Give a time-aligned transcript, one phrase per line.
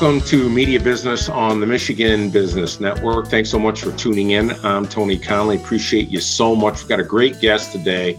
[0.00, 3.26] Welcome to Media Business on the Michigan Business Network.
[3.26, 4.52] Thanks so much for tuning in.
[4.64, 5.56] I'm Tony Conley.
[5.56, 6.78] Appreciate you so much.
[6.78, 8.16] We've got a great guest today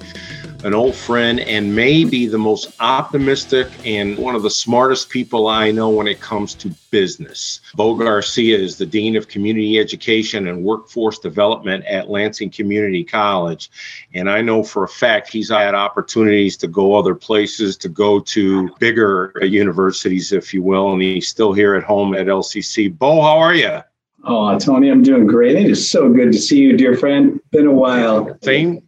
[0.64, 5.72] an old friend, and maybe the most optimistic and one of the smartest people I
[5.72, 7.62] know when it comes to business.
[7.76, 13.72] Bo Garcia is the Dean of Community Education and Workforce Development at Lansing Community College.
[14.14, 18.20] And I know for a fact he's had opportunities to go other places, to go
[18.20, 20.92] to bigger universities, if you will.
[20.92, 22.98] And he's still here at home at LCC.
[22.98, 23.80] Bo, how are you?
[24.26, 25.56] Oh, Tony, I'm doing great.
[25.56, 27.40] It is so good to see you, dear friend.
[27.52, 28.38] Been a while.
[28.44, 28.82] Same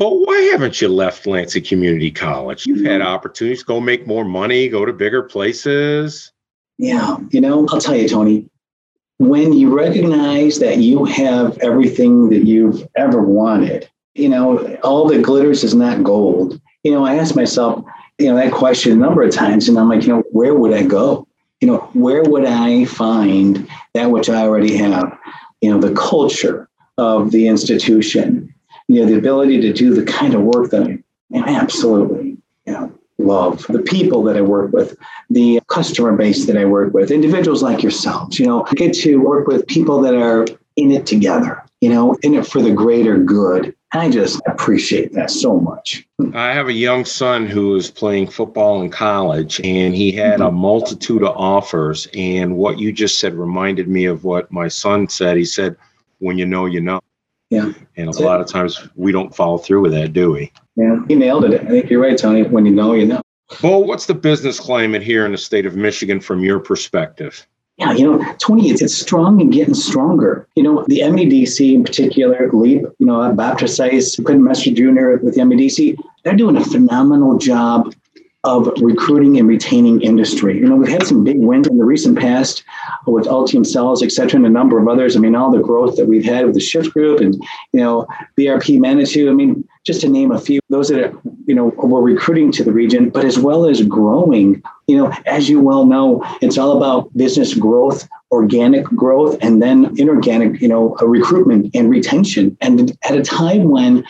[0.00, 2.64] but why haven't you left Lansing Community College?
[2.64, 3.06] You've had hmm.
[3.06, 6.32] opportunities to go make more money, go to bigger places.
[6.78, 8.48] Yeah, you know, I'll tell you, Tony,
[9.18, 15.20] when you recognize that you have everything that you've ever wanted, you know, all that
[15.20, 16.58] glitters is not gold.
[16.82, 17.84] You know, I ask myself,
[18.18, 20.72] you know, that question a number of times, and I'm like, you know, where would
[20.72, 21.28] I go?
[21.60, 25.14] You know, where would I find that which I already have?
[25.60, 28.39] You know, the culture of the institution,
[28.90, 32.92] you know, the ability to do the kind of work that I absolutely, you know,
[33.18, 34.96] love the people that I work with,
[35.30, 39.18] the customer base that I work with, individuals like yourselves, you know, I get to
[39.18, 43.16] work with people that are in it together, you know, in it for the greater
[43.16, 43.76] good.
[43.92, 46.04] I just appreciate that so much.
[46.34, 50.44] I have a young son who is playing football in college, and he had a
[50.44, 50.56] mm-hmm.
[50.56, 52.08] multitude of offers.
[52.14, 55.36] And what you just said reminded me of what my son said.
[55.36, 55.76] He said,
[56.18, 57.00] When you know, you know.
[57.50, 57.72] Yeah.
[57.96, 60.52] And a lot of times we don't follow through with that, do we?
[60.76, 61.60] Yeah, he nailed it.
[61.60, 62.44] I think you're right, Tony.
[62.44, 63.20] When you know, you know.
[63.62, 67.46] Well, what's the business climate here in the state of Michigan from your perspective?
[67.76, 70.46] Yeah, you know, Tony, it's, it's strong and getting stronger.
[70.54, 75.24] You know, the MEDC in particular, LEAP, you know, Bob Trezise, Quentin Messer Jr.
[75.24, 77.94] with the MEDC, they're doing a phenomenal job
[78.44, 80.58] of recruiting and retaining industry.
[80.58, 82.64] You know, we've had some big wins in the recent past
[83.06, 85.14] with Ultium Cells, et cetera, and a number of others.
[85.14, 87.34] I mean, all the growth that we've had with the Shift Group and,
[87.72, 88.06] you know,
[88.38, 89.28] BRP Manitou.
[89.28, 92.64] I mean, just to name a few, those that, are, you know, we're recruiting to
[92.64, 94.62] the region, but as well as growing.
[94.86, 99.94] You know, as you well know, it's all about business growth, organic growth, and then
[99.98, 102.56] inorganic, you know, recruitment and retention.
[102.62, 104.02] And at a time when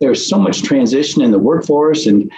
[0.00, 2.30] there's so much transition in the workforce and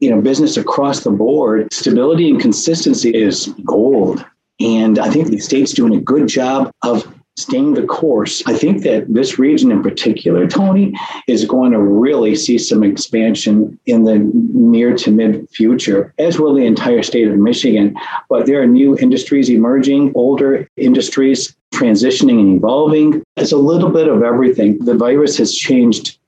[0.00, 4.24] you know business across the board stability and consistency is gold.
[4.60, 8.42] And i think the state's doing a good job of staying the course.
[8.46, 10.94] I think that this region in particular tony
[11.28, 16.54] is going to really see some expansion in the near to mid future as will
[16.54, 17.94] the entire state of michigan.
[18.28, 23.22] But there are new industries emerging older industries transitioning and evolving.
[23.36, 24.78] It's a little bit of everything.
[24.78, 26.18] The virus has changed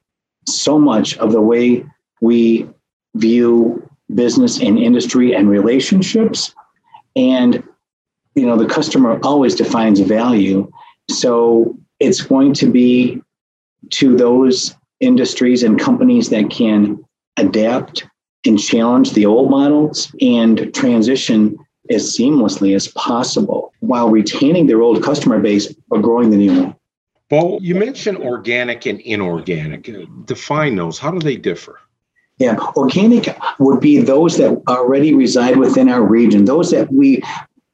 [0.47, 1.87] so much of the way
[2.21, 2.69] we
[3.19, 6.55] view business and industry and relationships.
[7.17, 7.63] And,
[8.35, 10.71] you know, the customer always defines value.
[11.11, 13.23] So it's going to be
[13.91, 17.05] to those industries and companies that can
[17.37, 18.07] adapt
[18.47, 21.57] and challenge the old models and transition
[21.91, 26.75] as seamlessly as possible while retaining their old customer base but growing the new one.
[27.31, 29.91] Well, you mentioned organic and inorganic.
[30.25, 30.99] Define those.
[30.99, 31.79] How do they differ?
[32.39, 37.21] Yeah, organic would be those that already reside within our region, those that we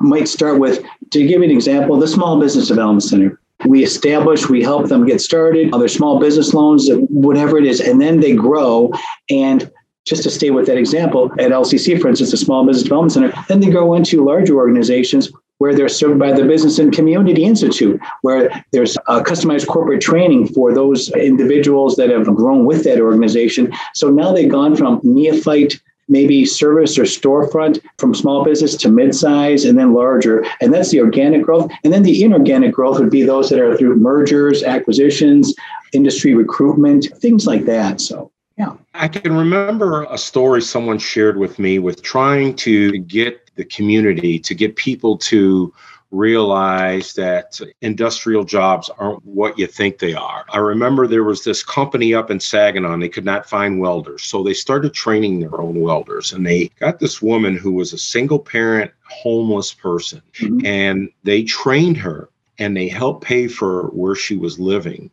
[0.01, 0.85] might start with.
[1.11, 3.41] To give you an example, the Small Business Development Center.
[3.67, 8.01] We establish, we help them get started, other small business loans, whatever it is, and
[8.01, 8.93] then they grow.
[9.31, 9.71] And
[10.05, 13.33] just to stay with that example, at LCC, for instance, the Small Business Development Center,
[13.49, 18.01] then they go into larger organizations where they're served by the Business and Community Institute,
[18.23, 23.73] where there's a customized corporate training for those individuals that have grown with that organization.
[23.95, 29.65] So now they've gone from neophyte maybe service or storefront from small business to mid-size
[29.65, 30.45] and then larger.
[30.61, 31.71] And that's the organic growth.
[31.83, 35.55] And then the inorganic growth would be those that are through mergers acquisitions
[35.93, 38.01] industry recruitment things like that.
[38.01, 38.75] So yeah.
[38.93, 44.39] I can remember a story someone shared with me with trying to get the community
[44.39, 45.73] to get people to
[46.11, 50.45] realize that industrial jobs aren't what you think they are.
[50.49, 54.23] I remember there was this company up in Saginaw, they could not find welders.
[54.23, 56.33] So they started training their own welders.
[56.33, 60.65] And they got this woman who was a single parent, homeless person, mm-hmm.
[60.65, 62.29] and they trained her
[62.59, 65.11] and they helped pay for where she was living.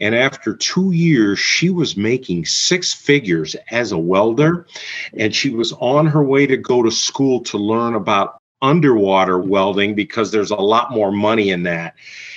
[0.00, 4.66] And after two years, she was making six figures as a welder,
[5.16, 9.94] and she was on her way to go to school to learn about underwater welding
[9.94, 11.94] because there's a lot more money in that.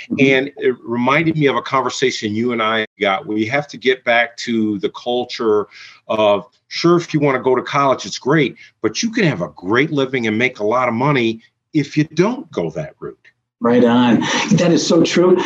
[0.10, 0.16] Mm-hmm.
[0.19, 3.28] And it reminded me of a conversation you and I got.
[3.28, 5.68] We have to get back to the culture
[6.07, 9.42] of sure, if you want to go to college, it's great, but you can have
[9.42, 11.42] a great living and make a lot of money
[11.74, 13.28] if you don't go that route?
[13.66, 14.20] Right on.
[14.58, 15.40] That is so true.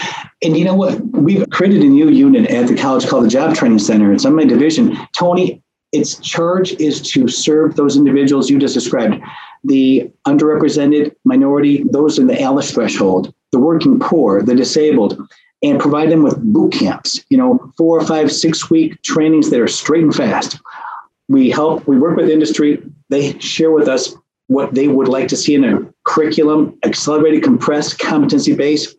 [0.44, 1.00] And you know what?
[1.12, 4.12] We've created a new unit at the college called the Job Training Center.
[4.12, 4.98] It's on my division.
[5.18, 5.64] Tony,
[5.94, 9.24] its charge is to serve those individuals you just described
[9.64, 15.18] the underrepresented minority, those in the ALICE threshold, the working poor, the disabled,
[15.64, 19.62] and provide them with boot camps, you know, four or five, six week trainings that
[19.62, 20.60] are straight and fast.
[21.30, 22.84] We help, we work with industry.
[23.08, 24.14] They share with us
[24.48, 28.96] what they would like to see in a curriculum, accelerated, compressed, competency based,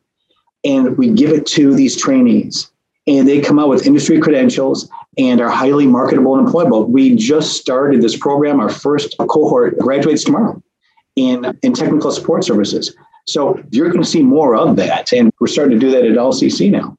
[0.65, 2.71] and we give it to these trainees.
[3.09, 6.89] And they come out with industry credentials and are highly marketable and employable.
[6.89, 8.61] We just started this program.
[8.61, 10.63] Our first cohort graduates tomorrow
[11.17, 12.95] in, in technical support services.
[13.27, 15.13] So you're going to see more of that.
[15.13, 16.97] And we're starting to do that at LCC now.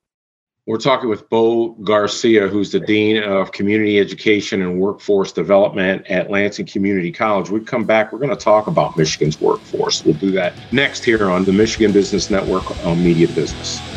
[0.68, 6.30] We're talking with Bo Garcia, who's the Dean of Community Education and Workforce Development at
[6.30, 7.50] Lansing Community College.
[7.50, 10.06] We come back, we're going to talk about Michigan's workforce.
[10.06, 13.91] We'll do that next here on the Michigan Business Network on Media Business.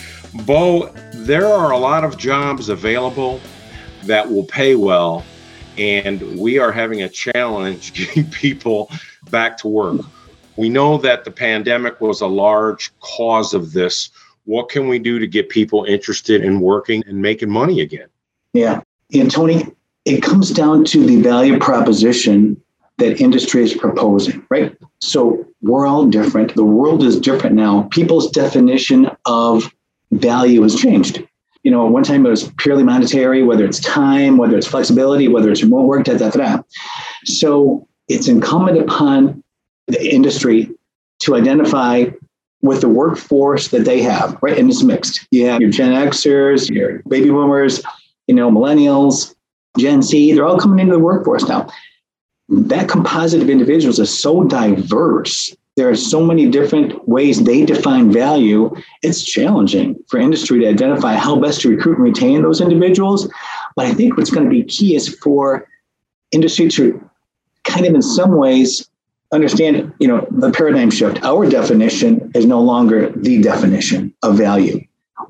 [0.44, 3.40] Bo, there are a lot of jobs available
[4.04, 5.24] that will pay well,
[5.78, 8.90] and we are having a challenge getting people
[9.30, 10.02] back to work.
[10.56, 14.10] We know that the pandemic was a large cause of this.
[14.44, 18.08] What can we do to get people interested in working and making money again?
[18.52, 18.82] Yeah.
[19.14, 19.74] And Tony,
[20.04, 22.62] it comes down to the value proposition
[22.98, 24.76] that industry is proposing, right?
[25.00, 26.54] So we're all different.
[26.54, 27.88] The world is different now.
[27.90, 29.72] People's definition of
[30.10, 31.22] value has changed.
[31.62, 35.28] You know, at one time it was purely monetary, whether it's time, whether it's flexibility,
[35.28, 36.62] whether it's remote work, da, da, da.
[37.24, 39.42] So it's incumbent upon
[39.86, 40.70] the industry
[41.20, 42.06] to identify
[42.62, 44.58] with the workforce that they have, right?
[44.58, 45.26] And it's mixed.
[45.30, 47.82] You have your Gen Xers, your baby boomers,
[48.26, 49.34] you know, millennials,
[49.78, 51.68] Gen Z, they're all coming into the workforce now
[52.48, 55.54] that composite of individuals is so diverse.
[55.76, 58.74] There are so many different ways they define value.
[59.02, 63.28] It's challenging for industry to identify how best to recruit and retain those individuals.
[63.76, 65.68] But I think what's going to be key is for
[66.32, 67.08] industry to
[67.64, 68.88] kind of, in some ways,
[69.30, 71.22] understand, you know, the paradigm shift.
[71.22, 74.80] Our definition is no longer the definition of value.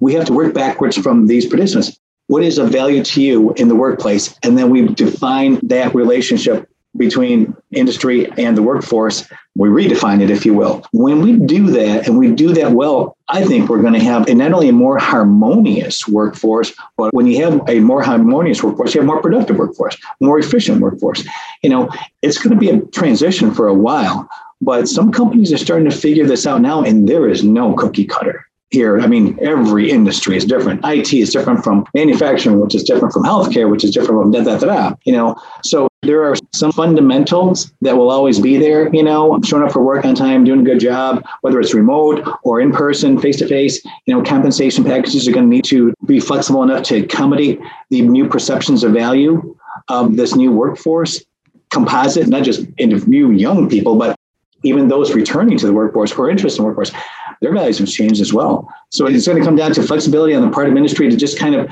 [0.00, 1.98] We have to work backwards from these participants.
[2.28, 4.38] What is of value to you in the workplace?
[4.42, 9.28] And then we define that relationship between industry and the workforce.
[9.56, 10.84] We redefine it, if you will.
[10.92, 14.28] When we do that and we do that well, I think we're going to have
[14.28, 18.94] a, not only a more harmonious workforce, but when you have a more harmonious workforce,
[18.94, 21.24] you have more productive workforce, more efficient workforce.
[21.62, 21.90] You know,
[22.22, 24.28] it's going to be a transition for a while,
[24.60, 28.06] but some companies are starting to figure this out now, and there is no cookie
[28.06, 29.00] cutter here.
[29.00, 30.80] I mean, every industry is different.
[30.84, 34.42] IT is different from manufacturing, which is different from healthcare, which is different from da
[34.42, 34.66] da da.
[34.66, 38.94] da you know, so there are some fundamentals that will always be there.
[38.94, 42.26] You know, showing up for work on time, doing a good job, whether it's remote
[42.42, 43.82] or in person, face to face.
[44.06, 47.60] You know, compensation packages are going to need to be flexible enough to accommodate
[47.90, 49.56] the new perceptions of value
[49.88, 51.24] of this new workforce
[51.70, 54.16] composite, not just new young people, but
[54.64, 56.90] even those returning to the workforce who are interested in workforce
[57.40, 58.68] their values have changed as well.
[58.90, 61.38] So it's going to come down to flexibility on the part of industry to just
[61.38, 61.70] kind of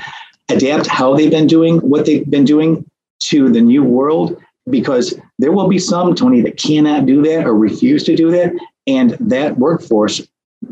[0.49, 5.51] adapt how they've been doing what they've been doing to the new world because there
[5.51, 8.53] will be some Tony that cannot do that or refuse to do that
[8.85, 10.21] and that workforce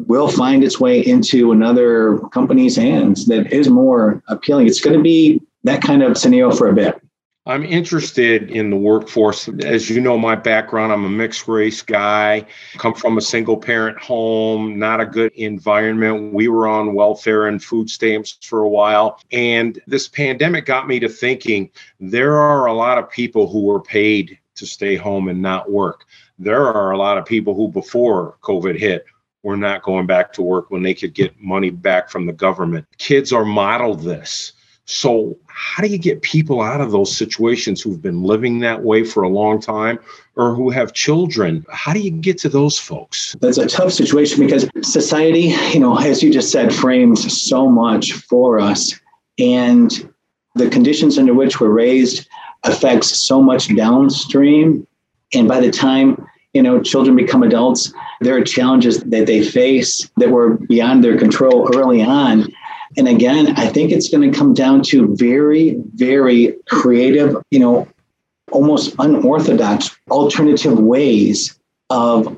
[0.08, 5.04] will find its way into another company's hands that is more appealing it's going to
[5.04, 7.02] be that kind of scenario for a bit
[7.48, 9.48] I'm interested in the workforce.
[9.64, 12.48] As you know, my background, I'm a mixed race guy,
[12.78, 16.34] come from a single parent home, not a good environment.
[16.34, 19.20] We were on welfare and food stamps for a while.
[19.32, 23.82] And this pandemic got me to thinking there are a lot of people who were
[23.82, 26.06] paid to stay home and not work.
[26.40, 29.06] There are a lot of people who, before COVID hit,
[29.44, 32.88] were not going back to work when they could get money back from the government.
[32.98, 34.54] Kids are modeled this.
[34.86, 39.04] So, how do you get people out of those situations who've been living that way
[39.04, 39.98] for a long time
[40.36, 41.66] or who have children?
[41.72, 43.36] How do you get to those folks?
[43.42, 48.14] That's a tough situation because society, you know, as you just said, frames so much
[48.14, 48.94] for us.
[49.40, 49.92] And
[50.54, 52.28] the conditions under which we're raised
[52.64, 54.86] affects so much downstream.
[55.34, 60.10] And by the time you know children become adults, there are challenges that they face
[60.18, 62.48] that were beyond their control early on.
[62.98, 67.88] And again, I think it's going to come down to very, very creative, you know,
[68.52, 71.60] almost unorthodox alternative ways
[71.90, 72.38] of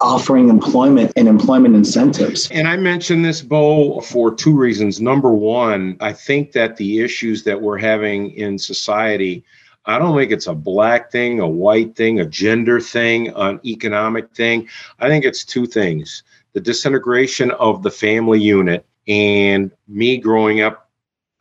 [0.00, 2.50] offering employment and employment incentives.
[2.50, 5.00] And I mentioned this, Bo, for two reasons.
[5.00, 9.44] Number one, I think that the issues that we're having in society,
[9.86, 14.30] I don't think it's a black thing, a white thing, a gender thing, an economic
[14.34, 14.68] thing.
[14.98, 18.86] I think it's two things the disintegration of the family unit.
[19.06, 20.90] And me growing up,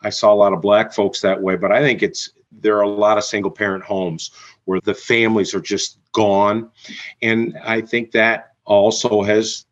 [0.01, 2.83] I saw a lot of black folks that way, but I think it's there are
[2.83, 4.31] a lot of single parent homes
[4.65, 6.69] where the families are just gone.
[7.21, 9.65] And I think that also has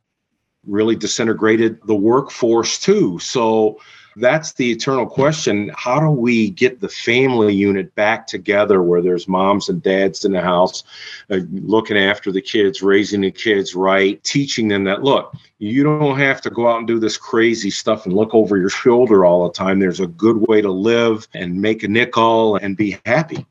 [0.66, 3.20] really disintegrated the workforce too.
[3.20, 3.80] So
[4.16, 5.72] that's the eternal question.
[5.76, 10.34] How do we get the family unit back together where there's moms and dads in
[10.34, 10.84] the house
[11.30, 16.18] uh, looking after the kids, raising the kids right, teaching them that, look, you don't
[16.18, 19.48] have to go out and do this crazy stuff and look over your shoulder all
[19.48, 19.80] the time.
[19.80, 23.46] There's a good way to live and make a nickel and be happy.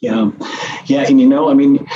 [0.00, 0.30] Yeah.
[0.86, 1.04] Yeah.
[1.06, 1.86] And you know, I mean,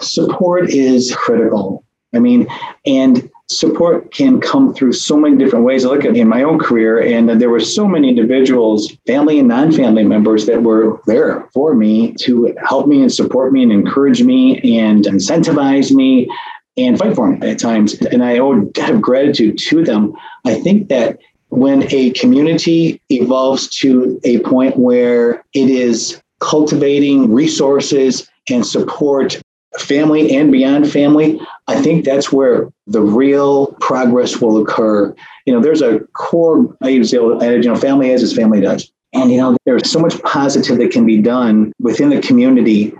[0.00, 1.84] support is critical.
[2.14, 2.46] I mean,
[2.86, 5.84] and support can come through so many different ways.
[5.84, 9.48] I look at in my own career, and there were so many individuals, family and
[9.48, 14.22] non-family members, that were there for me to help me and support me and encourage
[14.22, 16.28] me and incentivize me
[16.76, 17.94] and fight for me at times.
[18.06, 20.14] And I owe a debt of gratitude to them.
[20.44, 21.18] I think that
[21.50, 29.40] when a community evolves to a point where it is cultivating resources and support
[29.78, 35.14] family and beyond family, I think that's where the real progress will occur.
[35.46, 38.60] You know, there's a core, I use the old you know, family is as family
[38.60, 38.90] does.
[39.14, 42.92] And, you know, there's so much positive that can be done within the community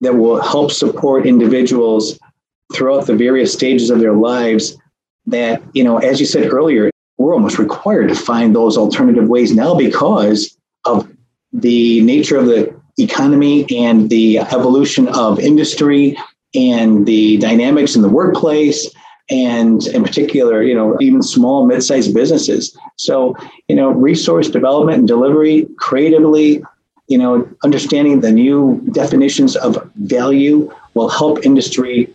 [0.00, 2.18] that will help support individuals
[2.74, 4.76] throughout the various stages of their lives
[5.26, 9.54] that, you know, as you said earlier, we're almost required to find those alternative ways
[9.54, 11.08] now because of
[11.52, 16.16] the nature of the economy and the evolution of industry
[16.54, 18.90] and the dynamics in the workplace
[19.30, 22.76] and in particular you know even small mid-sized businesses.
[22.96, 23.36] So
[23.68, 26.62] you know resource development and delivery creatively
[27.08, 32.12] you know understanding the new definitions of value will help industry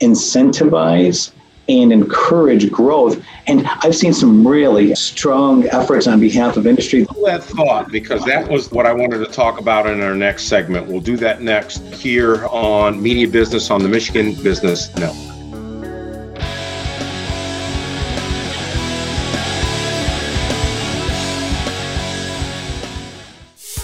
[0.00, 1.32] incentivize
[1.68, 3.22] and encourage growth.
[3.46, 7.06] And I've seen some really strong efforts on behalf of industry.
[7.24, 10.86] That thought, because that was what I wanted to talk about in our next segment.
[10.86, 15.27] We'll do that next here on Media Business on the Michigan Business Network.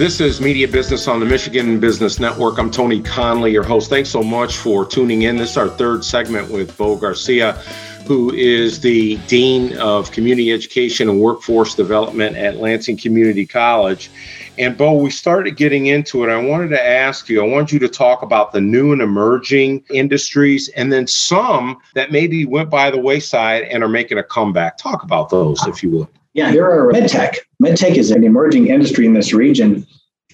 [0.00, 2.58] This is Media Business on the Michigan Business Network.
[2.58, 3.90] I'm Tony Conley, your host.
[3.90, 5.36] Thanks so much for tuning in.
[5.36, 7.52] This is our third segment with Bo Garcia,
[8.06, 14.10] who is the Dean of Community Education and Workforce Development at Lansing Community College.
[14.56, 16.30] And Bo, we started getting into it.
[16.30, 19.84] I wanted to ask you, I want you to talk about the new and emerging
[19.90, 24.78] industries and then some that maybe went by the wayside and are making a comeback.
[24.78, 26.08] Talk about those, if you would.
[26.32, 27.36] Yeah, there are medtech.
[27.60, 29.86] Medtech is an emerging industry in this region.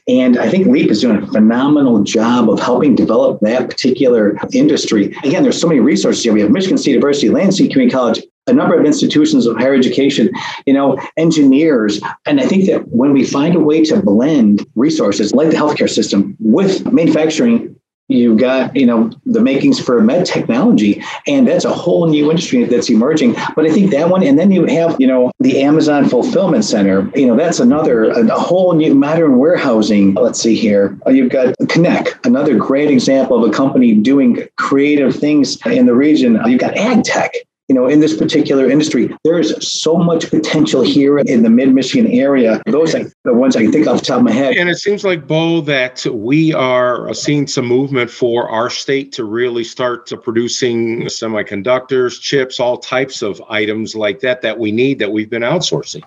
[0.08, 5.06] And I think LEAP is doing a phenomenal job of helping develop that particular industry.
[5.24, 6.32] Again, there's so many resources here.
[6.32, 10.30] We have Michigan State University, Lansing Community College, a number of institutions of higher education,
[10.64, 12.00] you know, engineers.
[12.24, 15.90] And I think that when we find a way to blend resources like the healthcare
[15.90, 17.74] system with manufacturing
[18.08, 22.62] You've got, you know, the makings for med technology, and that's a whole new industry
[22.64, 23.34] that's emerging.
[23.56, 27.10] But I think that one, and then you have, you know, the Amazon Fulfillment Center.
[27.16, 30.14] You know, that's another a, whole new modern warehousing.
[30.14, 30.96] Let's see here.
[31.06, 35.94] Uh, you've got Connect, another great example of a company doing creative things in the
[35.94, 36.40] region.
[36.46, 37.32] You've got ag tech
[37.68, 41.74] you know, in this particular industry, there is so much potential here in the mid
[41.74, 42.62] Michigan area.
[42.66, 44.56] Those are the ones I can think off the top of my head.
[44.56, 49.24] And it seems like, Bo, that we are seeing some movement for our state to
[49.24, 54.98] really start to producing semiconductors, chips, all types of items like that that we need
[55.00, 56.02] that we've been outsourcing.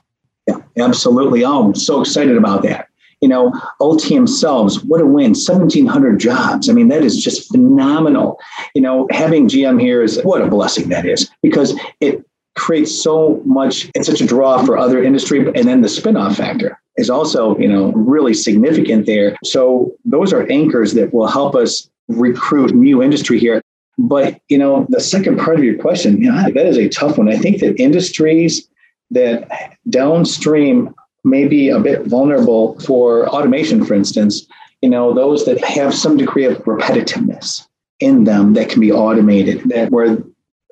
[0.48, 1.44] Yeah, absolutely.
[1.44, 2.89] Oh, I'm so excited about that.
[3.22, 6.70] You know, Ultium Cells, what a win, 1,700 jobs.
[6.70, 8.40] I mean, that is just phenomenal.
[8.74, 13.42] You know, having GM here is what a blessing that is because it creates so
[13.46, 15.40] much, it's such a draw for other industry.
[15.40, 19.38] And then the spinoff factor is also, you know, really significant there.
[19.44, 23.62] So those are anchors that will help us recruit new industry here.
[23.98, 27.30] But, you know, the second part of your question, know, that is a tough one.
[27.30, 28.68] I think that industries
[29.12, 34.48] that downstream may be a bit vulnerable for automation, for instance,
[34.82, 37.68] you know, those that have some degree of repetitiveness
[38.00, 40.18] in them that can be automated, that where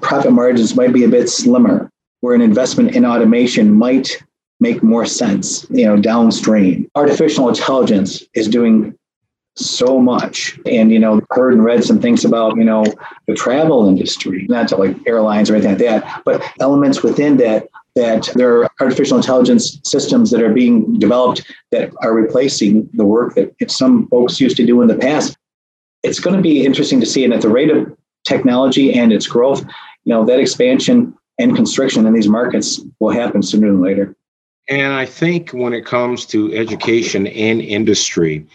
[0.02, 4.24] profit margins might be a bit slimmer, where an investment in automation might
[4.60, 6.90] make more sense, you know, downstream.
[6.96, 8.98] Artificial intelligence is doing
[9.56, 10.60] so much.
[10.66, 12.86] And, you know, heard and read some things about, you know,
[13.28, 17.68] the travel industry, not to like airlines or anything like that, but elements within that
[17.98, 23.34] that there are artificial intelligence systems that are being developed that are replacing the work
[23.34, 25.36] that some folks used to do in the past.
[26.04, 27.92] It's going to be interesting to see, and at the rate of
[28.24, 29.64] technology and its growth,
[30.04, 34.16] you know, that expansion and constriction in these markets will happen sooner than later.
[34.70, 38.46] And I think when it comes to education and industry,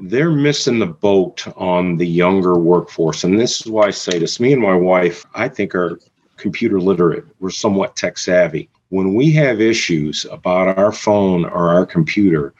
[0.00, 3.24] they're missing the boat on the younger workforce.
[3.24, 5.98] And this is why I say this me and my wife, I think, are
[6.36, 7.24] computer literate.
[7.40, 8.68] We're somewhat tech savvy.
[8.90, 12.54] When we have issues about our phone or our computer,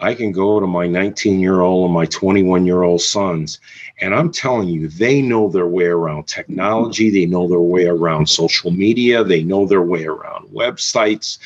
[0.00, 3.60] I can go to my 19 year old and my 21 year old sons,
[4.00, 7.10] and I'm telling you, they know their way around technology.
[7.10, 9.22] They know their way around social media.
[9.22, 11.38] They know their way around websites.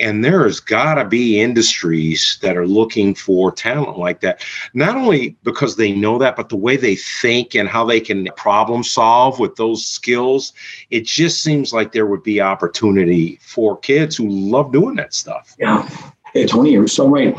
[0.00, 5.36] And there's got to be industries that are looking for talent like that, not only
[5.44, 9.38] because they know that, but the way they think and how they can problem solve
[9.38, 10.52] with those skills.
[10.90, 15.54] It just seems like there would be opportunity for kids who love doing that stuff.
[15.58, 15.88] Yeah.
[16.32, 17.36] Hey, Tony, you're so right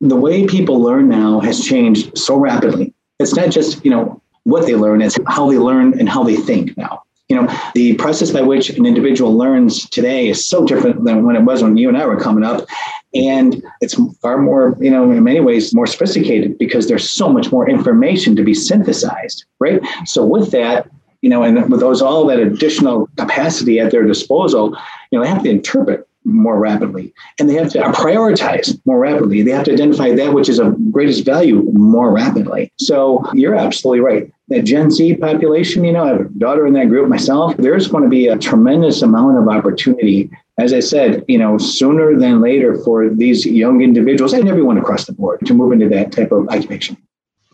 [0.00, 2.94] the way people learn now has changed so rapidly.
[3.18, 6.36] It's not just, you know, what they learn, it's how they learn and how they
[6.36, 7.02] think now.
[7.28, 11.36] You know, the process by which an individual learns today is so different than when
[11.36, 12.66] it was when you and I were coming up.
[13.14, 17.52] And it's far more, you know, in many ways more sophisticated because there's so much
[17.52, 19.80] more information to be synthesized, right?
[20.06, 20.88] So with that,
[21.22, 24.76] you know, and with those all that additional capacity at their disposal,
[25.10, 27.12] you know, they have to interpret more rapidly.
[27.38, 29.42] And they have to prioritize more rapidly.
[29.42, 32.72] They have to identify that which is of greatest value more rapidly.
[32.78, 34.32] So you're absolutely right.
[34.48, 37.56] That gen z population you know i have a daughter in that group myself.
[37.56, 40.28] There's going to be a tremendous amount of opportunity
[40.58, 45.06] as i said you know sooner than later for these young individuals and everyone across
[45.06, 46.96] the board to move into that type of occupation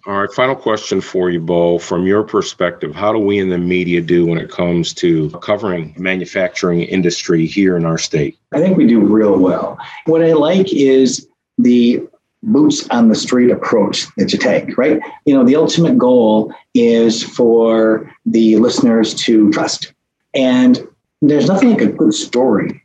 [0.07, 1.79] all right, final question for you, Bo.
[1.79, 5.95] From your perspective, how do we in the media do when it comes to covering
[5.99, 8.39] manufacturing industry here in our state?
[8.53, 9.79] I think we do real well.
[10.05, 12.07] What I like is the
[12.45, 15.01] boots on the street approach that you take, right?
[15.25, 19.93] You know, the ultimate goal is for the listeners to trust.
[20.35, 20.87] And
[21.21, 22.81] there's nothing like a good story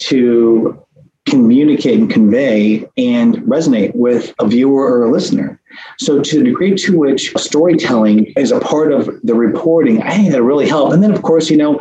[0.00, 0.78] to
[1.24, 5.60] communicate and convey and resonate with a viewer or a listener.
[5.98, 10.32] So, to the degree to which storytelling is a part of the reporting, I think
[10.32, 10.92] that really help.
[10.92, 11.80] And then, of course, you know,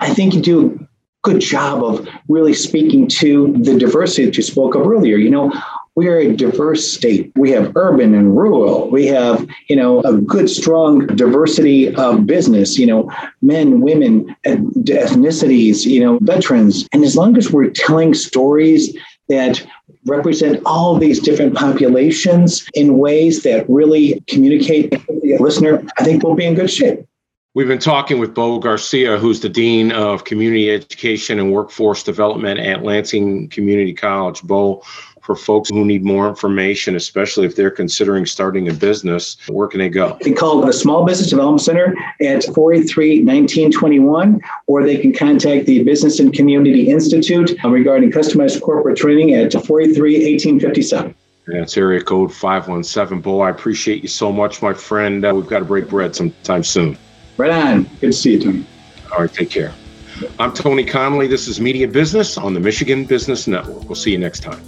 [0.00, 0.88] I think you do a
[1.22, 5.16] good job of really speaking to the diversity that you spoke of earlier.
[5.16, 5.52] You know,
[5.96, 7.30] we are a diverse state.
[7.36, 8.90] We have urban and rural.
[8.90, 13.10] We have, you know, a good, strong diversity of business, you know,
[13.42, 16.88] men, women, ethnicities, you know, veterans.
[16.92, 18.96] And as long as we're telling stories
[19.28, 19.64] that
[20.06, 26.22] represent all these different populations in ways that really communicate with the listener, I think
[26.22, 27.06] we'll be in good shape.
[27.54, 32.58] We've been talking with Bo Garcia, who's the Dean of Community Education and Workforce Development
[32.58, 34.42] at Lansing Community College.
[34.42, 34.82] Bo,
[35.24, 39.80] for folks who need more information, especially if they're considering starting a business, where can
[39.80, 40.18] they go?
[40.22, 45.82] They call the Small Business Development Center at 483 1921, or they can contact the
[45.82, 51.14] Business and Community Institute regarding customized corporate training at 483 1857.
[51.46, 53.22] That's area code 517.
[53.22, 55.24] Bo, I appreciate you so much, my friend.
[55.24, 56.98] Uh, we've got to break bread sometime soon.
[57.38, 57.84] Right on.
[57.84, 58.66] Good to see you, Tony.
[59.10, 59.72] All right, take care.
[60.38, 61.28] I'm Tony Connolly.
[61.28, 63.84] This is Media Business on the Michigan Business Network.
[63.84, 64.60] We'll see you next time.